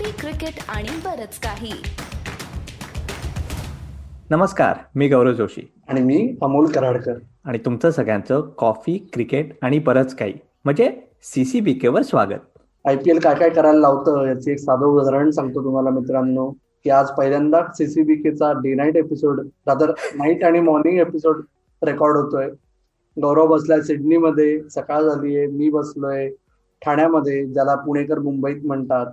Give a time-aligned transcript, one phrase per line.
[0.00, 1.72] Coffee cricket आणि बरच काही.
[4.30, 5.72] नमस्कार मी गौरव जोशी.
[5.88, 7.14] आणि मी अमोल कराडकर.
[7.44, 10.34] आणि तुमचं सगळ्यांचं कॉफी क्रिकेट आणि बरंच काही.
[10.64, 10.90] म्हणजे
[11.22, 12.58] सीसीबीके वर स्वागत.
[12.88, 16.50] आय पी एल काय काय करायला लावतं याचे एक साधं उदाहरण सांगतो तुम्हाला मित्रांनो
[16.84, 21.42] की आज पहिल्यांदा सीसीबीकेचा day night episode rather night आणि मॉर्निंग एपिसोड
[21.82, 22.50] रेकॉर्ड होतोय.
[23.22, 26.28] गौरव बसलाय सिडनीमध्ये सकाळ झालीये मी बसलोय
[26.86, 29.06] ठाण्यामध्ये ज्याला पुणेकर मुंबईत म्हणतात.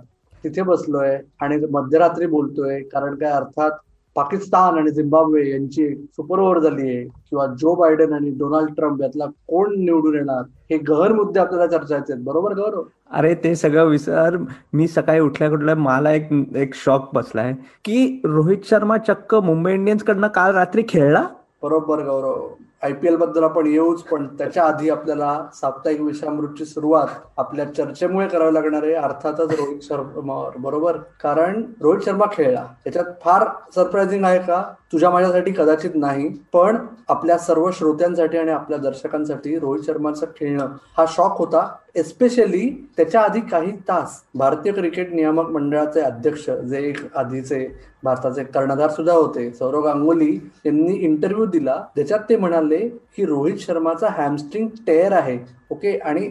[0.44, 2.80] तिथे बसलोय आणि मध्यरात्री बोलतोय.
[2.82, 3.70] कारण काय अर्थात
[4.16, 9.26] पाकिस्तान आणि झिम्बाब्वे यांची सुपर ओव्हर झाली आहे किंवा जो बायडेन आणि डोनाल्ड ट्रम्प यातला
[9.48, 12.24] कोण निवडून येणार हे गहन मुद्दे आपल्याला चर्चायचे आहेत.
[12.24, 12.82] बरोबर गौरव?
[13.10, 14.36] अरे ते सगळं विसर.
[14.72, 17.52] मी सकाळी उठल्या कुठल्या मला एक एक शॉक बसलाय
[17.84, 21.26] की रोहित शर्मा चक्क मुंबई इंडियन्स कडनं काल रात्री खेळला?
[21.62, 22.46] बरोबर गौरव.
[22.82, 28.94] आयपीएलबद्दल आपण येऊच पण त्याच्या आधी आपल्याला साप्ताहिक विषामृतची सुरुवात आपल्या चर्चेमुळे करावी लागणार आहे.
[28.94, 30.96] अर्थातच रोहित शर्मा बरोबर?
[31.22, 32.66] कारण रोहित शर्मा खेळला.
[32.84, 34.64] त्याच्यात फार सरप्राइझिंग आहे का?
[34.92, 36.76] तुझ्या माझ्यासाठी कदाचित नाही पण
[37.08, 43.40] आपल्या सर्व श्रोत्यांसाठी आणि आपल्या दर्शकांसाठी रोहित शर्माचं खेळणं हा शॉक होता एस्पेशली त्याच्या आधी
[43.40, 47.66] काही तास भारतीय क्रिकेट नियामक मंडळाचे अध्यक्ष जे एक आधीचे
[48.02, 50.32] भारताचे कर्णधार सुद्धा होते सौरव गांगुली
[50.64, 52.78] यांनी इंटरव्ह्यू दिला ज्याच्यात ते म्हणाले
[53.16, 55.38] की रोहित शर्माचा हॅमस्ट्रिंग टेअर आहे
[55.70, 56.28] ओके आणि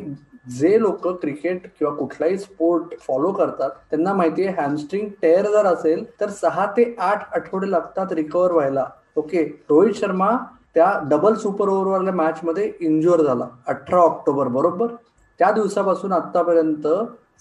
[0.50, 6.03] जे लोक क्रिकेट किंवा कुठलाही स्पोर्ट फॉलो करतात त्यांना माहिती आहे हॅमस्ट्रिंग टेअर जर असेल
[6.22, 8.86] तर सहा ते आठ आठवडे लागतात रिकवर व्हायला.
[9.16, 10.30] ओके रोहित शर्मा
[10.75, 13.48] त्या डबल सुपर ओव्हरवाल्या मॅच मध्ये इंजुअर झाला.
[13.68, 14.88] अठरा ऑक्टोबर बरोबर?
[15.40, 16.88] त्या दिवसापासून आतापर्यंत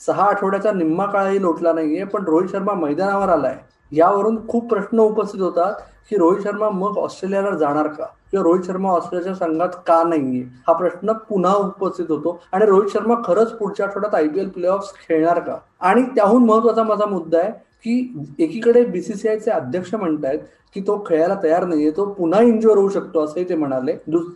[0.06, 3.56] सहा आठवड्याचा निम्मा काळही लोटला नाहीये पण रोहित शर्मा मैदानावर आलाय.
[3.92, 5.74] यावरून खूप प्रश्न उपस्थित होतात
[6.10, 8.06] की रोहित शर्मा मग ऑस्ट्रेलियाला जाणार का?
[8.36, 10.42] किंवा रोहित शर्मा ऑस्ट्रेलियाच्या संघात का नाहीये?
[10.66, 12.40] हा प्रश्न पुन्हा उपस्थित होतो.
[12.52, 15.56] आणि रोहित शर्मा खरंच पुढच्या आठवड्यात आयपीएल प्ले ऑफ खेळणार का?
[15.80, 17.50] आणि त्याहून महत्त्वाचा माझा मुद्दा आहे
[17.84, 20.38] की एकीकडे बीसीसीआयचे अध्यक्ष म्हणतायत
[20.74, 23.92] की तो खेळायला तयार नाहीये तो पुन्हा इंज्युअर होऊ शकतो असंही ते म्हणाले.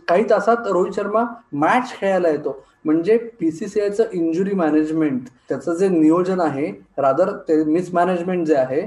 [0.07, 1.23] काही तासात रोहित शर्मा
[1.53, 2.57] मॅच खेळायला येतो.
[2.85, 6.67] म्हणजे बीसीसीआयचं इंजुरी मॅनेजमेंट त्याचं जे नियोजन आहे
[6.97, 8.81] रादर ते मिसमॅनेजमेंट जे आहे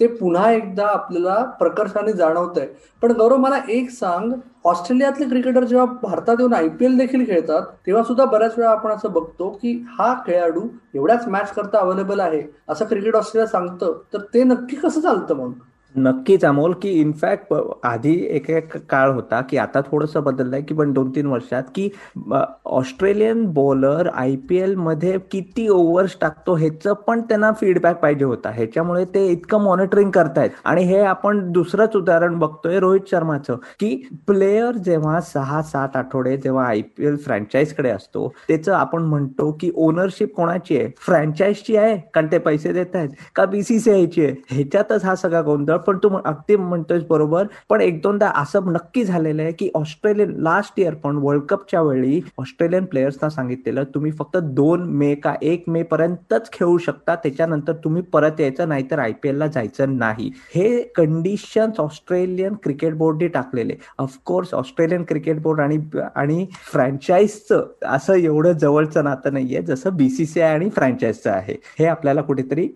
[0.00, 2.66] ते पुन्हा एकदा आपल्याला प्रकर्षाने जाणवत आहे
[3.02, 4.32] पण गौरव मला एक सांग.
[4.64, 9.48] ऑस्ट्रेलियातले क्रिकेटर जेव्हा भारतात येऊन आयपीएल देखील खेळतात तेव्हा सुद्धा बऱ्याच वेळा आपण असं बघतो
[9.62, 13.98] की हा खेळाडू एवढ्याच मॅच करता अवेलेबल आहे असं क्रिकेट ऑस्ट्रेलिया सांगतं.
[14.12, 15.52] तर ते नक्की कसं चालतं मग?
[15.94, 17.52] नक्कीच अमोल की इनफॅक्ट
[17.84, 21.88] आधी एक एक काळ होता की आता थोडंसं बदललंय की पण दोन तीन वर्षात की
[22.32, 28.50] ऑस्ट्रेलियन बॉलर आय पी एलमध्ये किती ओव्हर्स टाकतो ह्याचं पण त्यांना फीडबॅक पाहिजे होता.
[28.50, 30.50] ह्याच्यामुळे ते इतकं मॉनिटरिंग करतायत.
[30.64, 33.94] आणि हे आपण दुसरंच उदाहरण बघतोय रोहित शर्माचं की
[34.26, 39.70] प्लेयर जेव्हा सहा सात आठवडे जेव्हा आय पी एल फ्रँचाईजकडे असतो त्याचं आपण म्हणतो की
[39.74, 40.88] ओनरशिप कोणाची आहे?
[40.98, 44.34] फ्रँचाईजची आहे कारण ते पैसे देत आहेत का बीसीसीआयची आहे?
[44.50, 47.46] ह्याच्यातच हा सगळा गोंधळ पण तू अगदी म्हणतोय बरोबर.
[47.68, 52.20] पण एक दोनदा असं नक्की झालेलं आहे की ऑस्ट्रेलियन लास्ट इयर पण वर्ल्ड कपच्या वेळी
[52.38, 58.02] ऑस्ट्रेलियन प्लेयर्सना सांगितलेलं तुम्ही फक्त दोन मे का एक मे पर्यंतच खेळू शकता त्याच्यानंतर तुम्ही
[58.12, 60.30] परत यायचं नाहीतर आयपीएल ला जायचं नाही.
[60.54, 63.74] हे कंडिशन ऑस्ट्रेलियन क्रिकेट बोर्डने टाकलेले.
[63.98, 65.78] ऑफकोर्स ऑस्ट्रेलियन क्रिकेट बोर्ड आणि
[66.16, 71.56] आणि फ्रँचाईजचं असं एवढं जवळचं नातं नाहीये जसं बीसीसीआय आणि फ्रँचाईजचं आहे.
[71.78, 72.68] हे आपल्याला कुठेतरी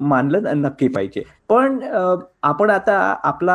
[0.00, 1.22] मानलं नक्की पाहिजे.
[1.48, 1.78] पण
[2.52, 3.54] आपण आता आपला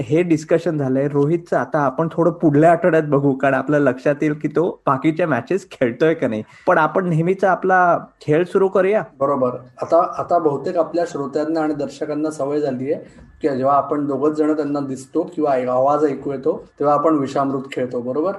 [0.00, 4.48] हे डिस्कशन झालंय रोहितचं आता आपण थोडं पुढल्या आठवड्यात बघू कारण आपल्या लक्षात येईल की
[4.48, 6.42] तो बाकीच्या मॅचेस खेळतोय का नाही.
[6.66, 7.78] पण आपण नेहमीचा आपला
[8.20, 9.02] खेळ सुरू करूया.
[9.18, 9.56] बरोबर.
[9.82, 14.52] आता आता बहुतेक आपल्या श्रोत्यांना आणि दर्शकांना सवय झाली आहे की जेव्हा आपण दोघच जण
[14.56, 18.32] त्यांना दिसतो किंवा आवाज ऐकू येतो तेव्हा आपण विषामृत खेळतो बरोबर?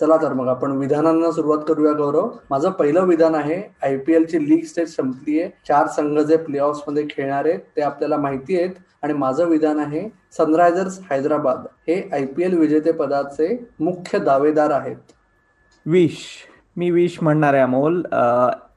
[0.00, 2.28] चला तर मग आपण विधानांना सुरुवात करूया गौरव.
[2.50, 7.06] माझं पहिलं विधान आहे आयपीएल ची लीग स्टेज संपली आहे चार संघ जे प्ले ऑफमध्ये
[7.10, 8.70] खेळणार आहेत ते आपल्याला माहिती आहेत.
[9.02, 11.66] आणि माझं विधान आहे सनरायझर्स हैदराबाद.
[11.88, 14.96] हे आयपीएल एल विजेतेपदाचे मुख्य दावेदार आहेत.
[15.86, 16.16] विश.
[16.76, 18.02] मी विश म्हणणार आहे अमोल.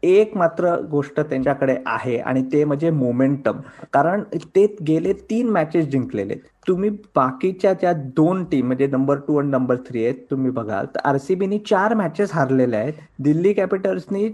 [0.03, 3.59] एक मात्र गोष्ट त्यांच्याकडे आहे आणि ते म्हणजे मोमेंटम.
[3.93, 4.23] कारण
[4.55, 6.35] ते गेले तीन मॅचेस जिंकलेले.
[6.67, 10.99] तुम्ही बाकीच्या ज्या दोन टीम म्हणजे नंबर टू आणि नंबर थ्री आहेत तुम्ही बघाल तर
[11.05, 12.93] आरसीबीनी चार मॅचेस हारलेल्या आहेत.
[13.19, 14.27] दिल्ली कॅपिटल्सनी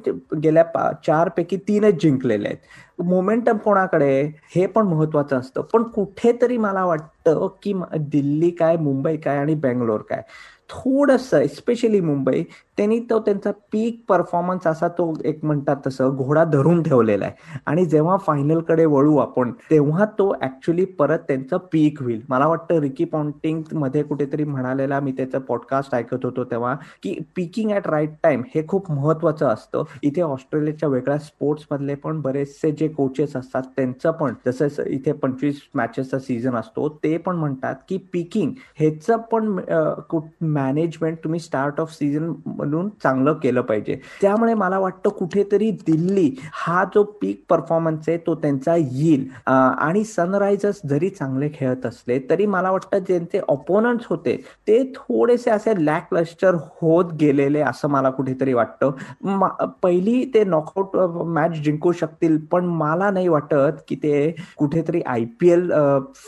[0.43, 2.57] गेल्या चार पैकी तीनच जिंकलेले आहेत.
[2.99, 4.21] मोमेंटम कोणाकडे
[4.55, 5.61] हे पण महत्वाचं असतं.
[5.61, 10.21] पण कुठेतरी मला वाटतं की दिल्ली काय मुंबई काय आणि बेंगलोर काय.
[10.69, 12.43] थोडंसं स्पेशली मुंबई
[12.77, 17.59] त्यांनी तो त्यांचा पीक परफॉर्मन्स असा तो एक म्हणतात तसं घोडा धरून ठेवलेला आहे.
[17.65, 22.21] आणि जेव्हा फायनलकडे वळू आपण तेव्हा तो ऍक्च्युली परत त्यांचं पीक होईल.
[22.29, 27.87] मला वाटतं रिकी पॉन्टिंगमध्ये कुठेतरी म्हणालेला मी त्याचं पॉडकास्ट ऐकत होतो तेव्हा की पीकिंग ऍट
[27.87, 29.83] राईट टाइम हे खूप महत्वाचं असतं.
[30.03, 35.61] इथे ऑस्ट्रेलियाच्या वेगळ्या स्पोर्ट्स मधले पण बरेचसे जे कोचेस असतात त्यांचं पण जसं इथे पंचवीस
[35.75, 39.59] मॅचेसचा सीझन असतो ते पण म्हणतात की पीकिंग ह्याचं पण
[40.59, 43.99] मॅनेजमेंट तुम्ही स्टार्ट ऑफ सीझन म्हणून चांगलं केलं पाहिजे.
[44.21, 49.27] त्यामुळे मला वाटतं कुठेतरी दिल्ली हा जो पीक परफॉर्मन्स आहे तो त्यांचा येईल.
[49.47, 54.35] आणि सनरायझर्स जरी चांगले खेळत असले तरी मला वाटतं ज्यांचे ऑपोनंट्स होते
[54.67, 58.91] ते थोडेसे असे लॅक लस्टर होत गेलेले असं मला कुठेतरी वाटतं.
[59.83, 60.95] पहिली ते नॉकआउट
[61.27, 65.69] मॅच जिंकू शकतील पण मला नाही वाटत की ते कुठेतरी आय पी एल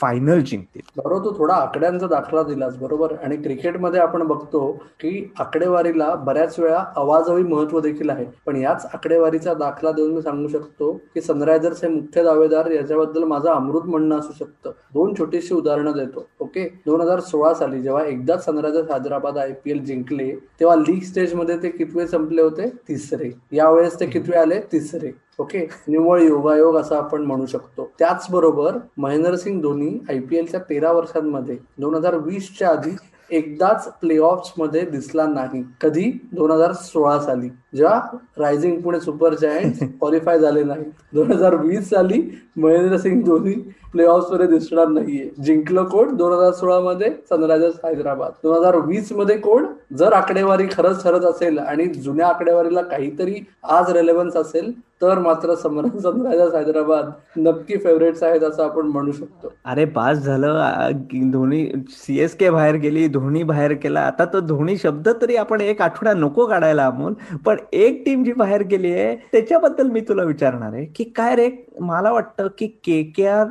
[0.02, 0.82] फायनल जिंकतील.
[0.98, 3.14] बरोबर तू थोडा आकड्यांचा दाखला दिलास बरोबर?
[3.24, 8.26] आणि क्रिकेटमध्ये आपण बघतो की आकडेवारीला बऱ्याच वेळा आवाजही महत्त्व देखील आहे.
[8.46, 13.50] पण याच आकडेवारीचा दाखला देऊन मी सांगू शकतो की सनरायझर्स हे मुख्य दावेदार याच्याबद्दल माझं
[13.50, 14.72] अमृत म्हणणं असू शकतं.
[14.94, 16.26] दोन छोटीशी उदाहरणं देतो.
[16.40, 16.82] ओके?
[16.86, 21.58] दोन हजार सोळा साली जेव्हा एकदा Sunrisers Hyderabad I P L जिंकले तेव्हा लीग स्टेजमध्ये
[21.64, 22.68] ते कितवे संपले होते?
[22.88, 23.32] तिसरे.
[23.52, 24.60] यावेळेस ते कितवे आले?
[24.72, 25.12] तिसरे.
[25.40, 25.68] ओके?
[25.88, 27.92] निव्वळ योगायोग असं आपण म्हणू शकतो.
[28.00, 32.92] त्याचबरोबर महेंद्रसिंग धोनी आयपीएलच्या तेरा वर्षांमध्ये दोन हजार वीसच्या आधी
[33.32, 34.20] एकदाच प्ले
[34.58, 35.64] मध्ये दिसला नाही.
[35.82, 36.12] कधी?
[36.32, 37.50] दोन हजार सोळा साली.
[37.74, 38.00] जेव्हा
[38.40, 40.84] rising Pune super giant qualify झाले नाही.
[41.14, 42.22] दोन हजार वीस साली
[42.58, 43.54] महेंद्रसिंग धोनी
[43.92, 45.30] प्ले ऑफमध्ये दिसणार नाहीये.
[45.44, 46.16] जिंकलं कोण?
[46.18, 48.32] दोन हजार सोळा मध्ये सनरायझर्स हैदराबाद.
[48.44, 49.66] दोन हजार वीसमध्ये कोण?
[49.98, 54.72] जर आकडेवारी खरंच ठरत असेल आणि जुन्या आकडेवारीला काहीतरी आज रेलेव्हन्स असेल
[55.02, 59.52] तर मात्र सनरायझर्स हैदराबाद नक्की फेवरेट्स आहेत असं आपण म्हणू शकतो.
[59.66, 60.92] अरे पास झालं
[61.32, 64.02] धोनी सीएसके बाहेर गेली धोनी बाहेर केला.
[64.02, 67.14] आता तो धोनी शब्द तरी आपण एक आठवडा नको काढायला अमोल.
[67.46, 71.50] पण एक टीम जी बाहेर गेली आहे त्याच्याबद्दल मी तुला विचारणार आहे की काय रे
[71.80, 73.48] मला वाटतं की के के आर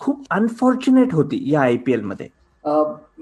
[0.00, 2.28] खूप अनफॉर्च्युनेट होती या आय पी एलमध्ये.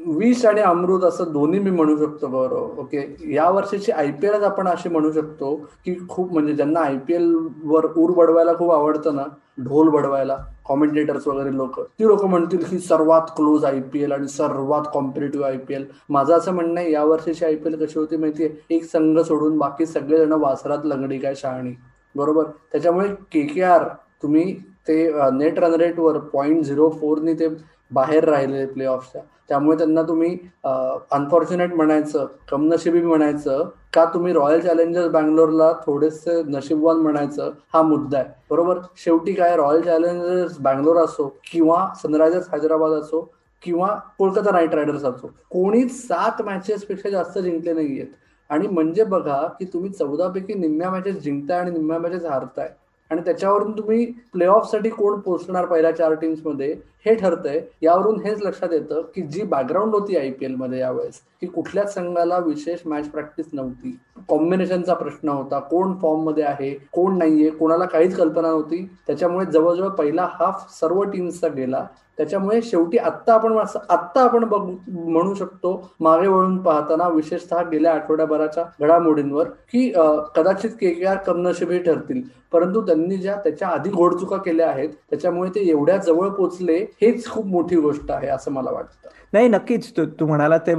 [0.07, 3.33] विष आणि अमृत असं दोन्ही मी म्हणू शकतो बरोबर ओके?
[3.35, 5.55] या वर्षीची आय पी एल आपण अशी म्हणू शकतो
[5.85, 9.23] की खूप म्हणजे ज्यांना आय पी एल वर ऊर बडवायला खूप आवडतं ना
[9.65, 10.37] ढोल बडवायला
[10.67, 15.47] कॉमेंटेटर्स वगैरे लोक ती लोक म्हणतील की सर्वात क्लोज आय पी एल आणि सर्वात कॉम्पिटेटिव्ह
[15.47, 18.51] आय पी एल माझं असं म्हणणं आहे या वर्षीची आय पी एल कशी होती माहितीये?
[18.71, 21.73] एक संघ सोडून बाकी सगळेजण वासरात लंगडी काय शहाणी.
[22.15, 22.45] बरोबर?
[22.73, 23.85] त्याच्यामुळे के के आर
[24.23, 24.57] तुम्ही
[24.89, 27.49] ते नेट रन रेटवर पॉईंट झिरो फोरनी ते
[27.95, 30.31] बाहेर राहिले प्ले ऑफच्या त्यामुळे त्यांना तुम्ही
[30.65, 38.29] अनफॉर्च्युनेट म्हणायचं कमनशिबी म्हणायचं का तुम्ही रॉयल चॅलेंजर्स बँगलोरला थोडेसे नशीबवान म्हणायचं हा मुद्दा आहे.
[38.51, 38.79] बरोबर?
[39.05, 43.21] शेवटी काय रॉयल चॅलेंजर्स बँगलोर असो किंवा सनरायझर्स हैदराबाद असो
[43.63, 48.07] किंवा कोलकाता नाईट रायडर्स असो कोणीच सात मॅचेस पेक्षा जास्त जिंकले नाहीयेत.
[48.51, 52.69] आणि म्हणजे बघा की तुम्ही चौदापैकी निम्म्या मॅचेस जिंकताय आणि निम्म्या मॅचेस हारताय.
[53.11, 56.73] आणि त्याच्यावरून तुम्ही प्ले साठी कोण पोहोचणार पहिल्या चार टीम्समध्ये
[57.07, 57.61] हे ठरतंय.
[57.83, 62.39] यावरून हेच लक्षात येतं की जी बॅकग्राऊंड होती आय पी एलमध्ये यावेळेस की कुठल्याच संघाला
[62.39, 63.97] विशेष मॅच प्रॅक्टिस नव्हती.
[64.29, 65.59] कॉम्बिनेशनचा प्रश्न होता.
[65.61, 68.89] कोण फॉर्ममध्ये आहे कोण नाहीये कोणाला काहीच कल्पना नव्हती.
[69.07, 71.85] त्याच्यामुळे जवळजवळ पहिला हाफ सर्व टीम्सचा गेला.
[72.19, 79.49] त्याच्यामुळे शेवटी आत्ता आपण आत्ता आपण म्हणू शकतो मागे वळून पाहताना विशेषतः गेल्या आठवड्याभराच्या घडामोडींवर
[79.73, 79.89] की
[80.37, 82.23] कदाचित के के आर कमनशिबी ठरतील.
[82.53, 87.47] परंतु त्यांनी ज्या त्याच्या आधी घोडचुका केल्या आहेत त्याच्यामुळे ते एवढ्या जवळ पोचले हेच खूप
[87.47, 89.09] मोठी गोष्ट आहे असं मला वाटतं.
[89.33, 89.93] नाही नक्कीच.
[89.99, 90.75] तू म्हणाला ते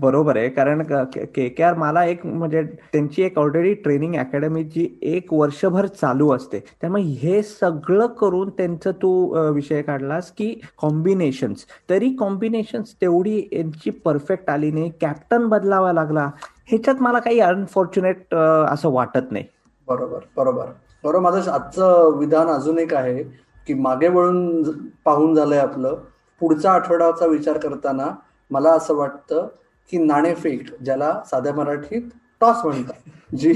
[0.00, 0.48] बरोबर आहे.
[0.48, 5.32] कारण के के आर मला एक म्हणजे म्हणजे त्यांची एक ऑलरेडी ट्रेनिंग अकॅडमी जी एक
[5.32, 6.60] वर्षभर चालू असते.
[6.80, 9.10] त्यामुळे हे सगळं करून त्यांचं तू
[9.54, 14.90] विषय काढलास की कॉम्बिनेशन्स तरी कॉम्बिनेशन्स तेवढी यांची परफेक्ट आली नाही.
[15.00, 16.30] कॅप्टन बदलावा लागला.
[16.66, 19.44] ह्याच्यात मला काही अनफॉर्च्युनेट असं वाटत नाही.
[19.88, 20.66] बरोबर बरोबर.
[21.04, 23.22] बरोबर माझं आजचं विधान अजून एक आहे
[23.66, 24.62] की मागे वळून
[25.04, 25.94] पाहून झालंय आपलं.
[26.40, 28.06] पुढचा आठवड्याचा विचार करताना
[28.50, 29.46] मला असं वाटतं
[29.90, 32.02] की नाणेफेक ज्याला साध्या मराठीत
[32.40, 33.52] टॉस म्हणतात जी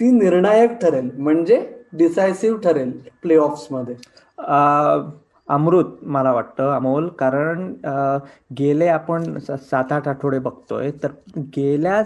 [0.00, 2.90] ती निर्णायक ठरेल म्हणजे डिसायसिव्ह ठरेल
[3.22, 3.38] प्ले
[3.70, 3.94] मध्ये.
[5.48, 7.72] अमृत मला वाटतं अमोल कारण
[8.58, 11.10] गेले आपण सात आठ आठवडे बघतोय तर
[11.56, 12.02] गेल्या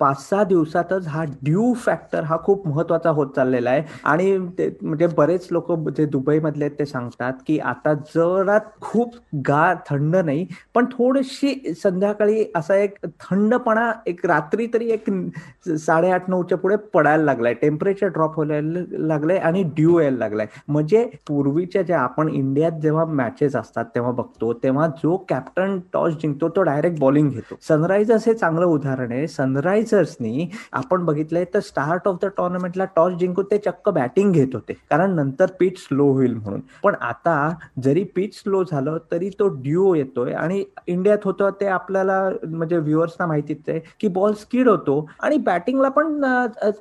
[0.00, 3.82] पाच सहा दिवसातच हा ड्यू फॅक्टर हा खूप महत्त्वाचा होत चाललेला आहे.
[4.04, 9.14] आणि ते म्हणजे बरेच लोक जे दुबईमधले ते सांगतात की आता जरात खूप
[9.48, 15.10] गार थंड नाही पण थोडीशी संध्याकाळी असा एक थंडपणा एक रात्री तरी एक
[15.78, 17.54] साडेआठ नऊच्या पुढे पडायला लागलाय.
[17.54, 20.46] टेम्परेचर ड्रॉप व्हायला लागलंय आणि ड्यू यायला लागलाय.
[20.68, 26.48] म्हणजे पूर्वीच्या ज्या आपण इंडियात जेव्हा मॅचेस असतात तेव्हा बघतो तेव्हा जो कॅप्टन टॉस जिंकतो
[26.56, 27.56] तो डायरेक्ट बॉलिंग घेतो.
[27.68, 29.26] सनरायझर्स हे चांगलं उदाहरण आहे.
[29.28, 34.72] सनरायझर्सनी आपण बघितलंय तर स्टार्ट ऑफ द टुर्नामेंटला टॉस जिंकून ते चक्क बॅटिंग घेत होते.
[34.90, 36.60] कारण नंतर पिच स्लो होईल म्हणून.
[36.82, 37.36] पण आता
[37.84, 43.26] जरी पिच स्लो झालं तरी तो ड्यू येतोय आणि इंडियात होतं ते आपल्याला म्हणजे व्ह्युअर्सना
[43.26, 46.20] माहितीच आहे की बॉल स्किड होतो आणि बॅटिंगला पण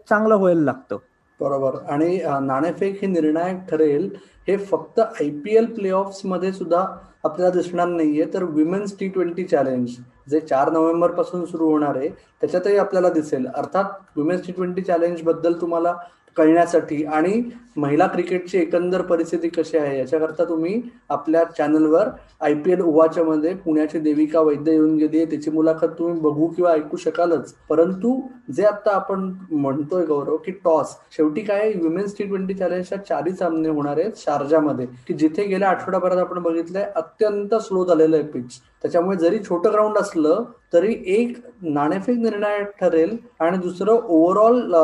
[0.09, 0.97] चांगलं व्हायला लागतं.
[1.39, 1.75] बरोबर.
[1.89, 4.09] आणि नाणेफेक हे निर्णायक ठरेल
[4.47, 5.91] हे फक्त आय पी एल प्ले
[6.25, 6.85] मध्ये सुद्धा
[7.23, 8.25] आपल्याला दिसणार नाहीये.
[8.33, 9.89] तर विमेन्स टी ट्वेंटी चॅलेंज
[10.29, 13.47] जे चार नोव्हेंबरपासून सुरू होणार आहे त्याच्यातही आपल्याला दिसेल.
[13.47, 15.93] अर्थात विमेन्स टी ट्वेंटी चॅलेंजबद्दल तुम्हाला
[16.37, 17.41] कळण्यासाठी आणि
[17.77, 22.09] महिला क्रिकेटची एकंदर परिस्थिती कशी आहे याच्याकरता तुम्ही आपल्या चॅनलवर
[22.41, 25.25] आय पी एल उवाच्या मध्ये पुण्याची देविका वैद्य येऊन गेली आहे.
[25.25, 27.53] त्याची मुलाखत तुम्ही बघू किंवा ऐकू शकालच.
[27.69, 28.19] परंतु
[28.55, 33.69] जे आता आपण म्हणतोय गौरव की टॉस शेवटी काय विमेन्स टी ट्वेंटी चॅलेंजच्या चारही सामने
[33.69, 34.85] होणार आहेत शारजामध्ये.
[35.07, 39.97] की जिथे गेल्या आठवड्याभरात आपण बघितलंय अत्यंत स्लो झालेलं आहे पिच त्याच्यामुळे जरी छोटं ग्राउंड
[39.97, 44.75] असलं तरी एक नाणेफेक निर्णय ठरेल आणि दुसरं ओव्हरऑल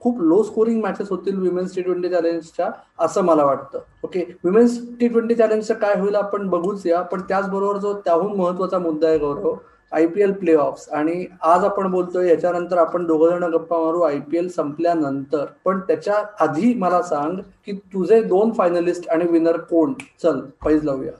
[0.00, 2.68] खूप लो स्कोरिंग मॅचेस होतील विमेन्स टी ट्वेंटी चॅलेंजच्या
[3.04, 3.78] असं मला वाटतं.
[4.04, 8.78] ओके विमेन्स टी ट्वेंटी चॅलेंजचं काय होईल आपण बघूच या पण त्याचबरोबर जो त्याहून महत्त्वाचा
[8.78, 9.54] मुद्दा आहे Gaurav
[9.92, 14.18] I P L playoff आणि आज आपण बोलतोय याच्यानंतर आपण दोघ जण गप्पा मारू आय
[14.30, 15.44] पी एल संपल्यानंतर.
[15.64, 17.36] पण त्याच्या आधी मला सांग
[17.66, 19.92] की तुझे दोन फायनलिस्ट आणि विनर कोण?
[20.22, 21.12] चल पैज लावूया.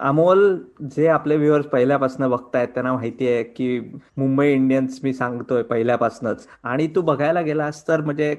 [0.00, 0.40] अमोल
[0.94, 3.78] जे आपले व्ह्युअर्स पहिल्यापासून बघतायत त्यांना माहिती आहे की
[4.16, 6.46] मुंबई इंडियन्स मी सांगतोय पहिल्यापासूनच.
[6.64, 8.34] आणि तू बघायला गेलास तर म्हणजे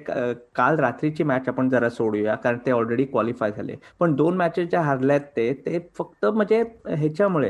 [0.55, 3.75] काल रात्रीची मॅच आपण जरा सोडूया कारण ते ऑलरेडी क्वालिफाय झाले.
[3.99, 7.49] पण दोन मॅचेस ज्या हारल्यात ते ते फक्त म्हणजे ह्याच्यामुळे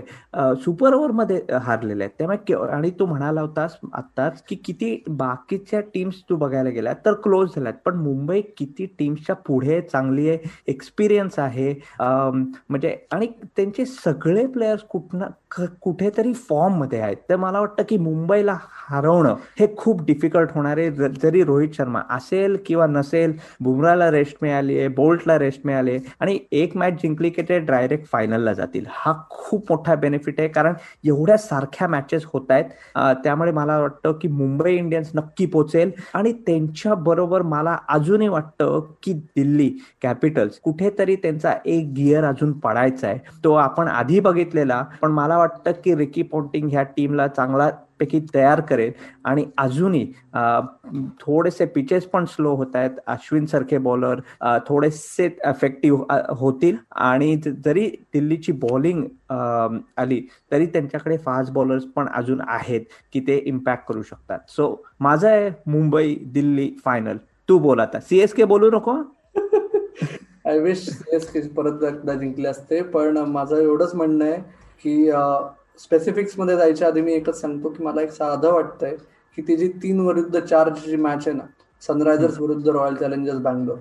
[0.64, 2.14] सुपर ओव्हरमध्ये हारलेले आहेत.
[2.18, 7.56] त्यामुळे आणि तू म्हणाला होतास आत्ताच की किती बाकीच्या टीम्स तू बघायला गेल्या तर क्लोज
[7.56, 7.74] झाल्यात.
[7.86, 13.28] पण मुंबई किती टीम्सच्या पुढे चांगली आहे एक्सपिरियन्स आहे म्हणजे आणि
[13.60, 15.26] त्यांचे सगळे प्लेयर्स कुठना
[15.82, 17.18] कुठेतरी फॉर्ममध्ये आहेत.
[17.30, 18.56] तर मला वाटतं की मुंबईला
[18.90, 20.92] हरवणं हे खूप डिफिकल्ट होणार आहे.
[20.92, 26.78] जरी रोहित शर्मा असेल किंवा नसेल बुमराला रेस्ट मिळाली आहे बोल्टला रेस्ट मिळाली आणि एक
[26.78, 28.86] मॅच जिंकली की ते डायरेक्ट फायनलला जातील.
[28.90, 30.48] हा खूप मोठा बेनिफिट आहे.
[30.50, 30.74] कारण
[31.06, 32.66] एवढ्या सारख्या मॅचेस होत आहेत.
[33.24, 35.92] त्यामुळे मला वाटतं की मुंबई इंडियन्स नक्की पोचेल.
[36.14, 39.70] आणि त्यांच्या बरोबर मला अजूनही वाटतं की दिल्ली
[40.02, 43.20] कॅपिटल्स कुठेतरी त्यांचा एक गिअर अजून पडायचा आहे.
[43.50, 48.60] तो आपण आधी बघितलेला पण मला वाटतं की रिकी पोंटिंग ह्या टीमला चांगला पैकी तयार
[48.62, 48.92] करेल.
[49.26, 50.06] आणि अजूनही
[51.22, 53.00] थोडेसे पिचेस पण स्लो होत आहेत.
[53.08, 54.20] अश्विन सारखे बॉलर
[54.68, 56.04] थोडेसे इफेक्टिव्ह
[56.40, 56.76] होतील.
[56.96, 59.04] आणि जरी दिल्लीची बॉलिंग
[59.98, 62.82] आली तरी त्यांच्याकडे फास्ट बॉलर्स पण अजून आहेत
[63.14, 64.40] की ते इम्पॅक्ट करू शकतात.
[64.50, 67.18] सो माझं आहे मुंबई दिल्ली फायनल
[67.50, 68.00] तू बोल आता.
[68.00, 69.02] सीएसके बोलू नको?
[70.50, 70.86] आय विश
[71.56, 74.38] परत एकदा जिंकले असते पण माझं एवढंच म्हणणं आहे
[74.84, 75.10] की
[75.80, 78.96] स्पेसिफिक्समध्ये जायच्या आधी मी एकच सांगतो की मला एक साधं वाटतंय
[79.38, 81.44] की ती जी तीन विरुद्ध चार जी मॅच आहे ना
[81.82, 83.78] सनरायझर्स विरुद्ध रॉयल चॅलेंजर्स बँगलोर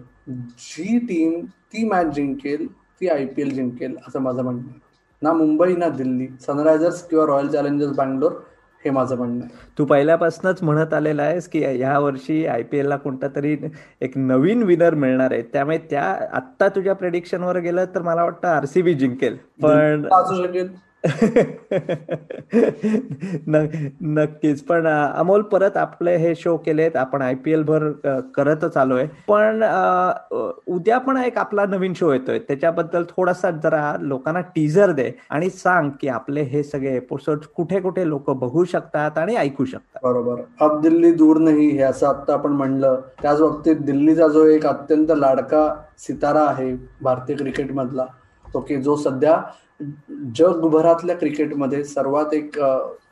[0.59, 1.41] जी टीम
[1.73, 2.67] ती मॅच जिंकेल
[3.01, 4.79] ती आय पी एल जिंकेल असं माझं म्हणणं आहे.
[5.23, 8.33] ना मुंबई ना दिल्ली सनरायझर्स किंवा रॉयल चॅलेंजर्स बँगलोर
[8.85, 9.47] हे माझं म्हणणं
[9.79, 13.57] तू पहिल्यापासूनच म्हणत आलेला आहेस की या वर्षी आय पी एलला कोणता तरी
[14.01, 15.43] एक नवीन विनर मिळणार आहे.
[15.43, 19.37] त्यामुळे त्या आत्ता तुझ्या प्रेडिक्शनवर गेलं तर मला वाटतं आरसीबी जिंकेल.
[19.63, 20.07] पण
[23.47, 24.63] नक्कीच.
[24.65, 26.97] पण अमोल परत आपले हे शो केलेत.
[26.97, 27.89] आपण आय पी एल भर
[28.37, 29.07] करतच आलोय.
[29.29, 29.63] पण
[30.75, 32.39] उद्या पण एक आपला नवीन शो येतोय.
[32.39, 38.09] त्याच्याबद्दल थोडासा जरा लोकांना टीजर दे आणि सांग की आपले हे सगळे एपिसोड कुठे कुठे
[38.09, 40.01] लोक बघू शकतात आणि ऐकू शकतात.
[40.03, 40.41] बरोबर.
[40.61, 43.01] अब दिल्ली दूर नाही हे असं आता आपण म्हणलं.
[43.23, 45.67] त्याच बाबतीत दिल्लीचा जो एक अत्यंत लाडका
[45.99, 48.05] सितारा आहे भारतीय क्रिकेट मधला
[48.67, 49.37] की जो सध्या
[49.81, 52.59] जगभरातल्या क्रिकेटमध्ये सर्वात एक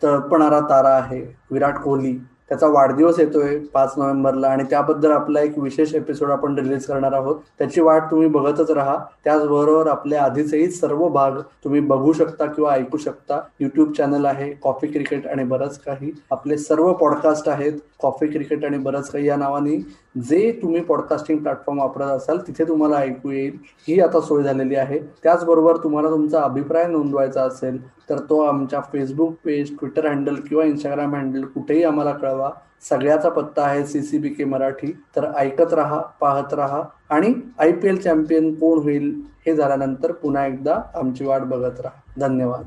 [0.03, 1.21] तळपणारा तारा आहे
[1.51, 2.19] विराट कोहली.
[2.49, 7.37] त्याचा वाढदिवस येतोय पाच नोव्हेंबरला आणि त्याबद्दल आपला एक विशेष एपिसोड आपण रिलीज करणार आहोत.
[7.59, 8.97] त्याची वाट तुम्ही बघतच राहा.
[9.25, 13.41] त्याचबरोबर आपले आधीचेही सर्व भाग तुम्ही बघू शकता किंवा ऐकू शकता.
[13.61, 16.13] युट्यूब चॅनल आहे कॉफी क्रिकेट आणि बरंच काही.
[16.31, 17.73] आपले सर्व पॉडकास्ट आहेत.
[18.01, 19.77] कॉफी क्रिकेट आणि बरंच काही या नावाने
[20.21, 23.57] जे तुम्ही पॉडकास्टिंग प्लॅटफॉर्म वापरत असाल तिथे तुम्हाला ऐकू येईल.
[23.89, 24.99] ही आता सोय झालेली आहे.
[25.23, 31.15] त्याचबरोबर तुम्हाला तुमचा अभिप्राय नोंदवायचा असेल तर तो आमच्या फेसबुक पेज ट्विटर हँडल किंवा इंस्टाग्राम
[31.15, 32.51] हँडल कुठेही आम्हाला कळवा.
[32.89, 34.93] सगळ्याचा पत्ता आहे C C B K Marathi.
[35.17, 39.13] तर ऐकत राहा पाहत राहा आणि आय पी एल चॅम्पियन कोण होईल
[39.47, 42.01] हे झाल्यानंतर पुन्हा एकदा आमची वाट बघत राहा.
[42.21, 42.65] धन्यवाद.